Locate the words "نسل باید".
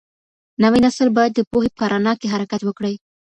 0.85-1.31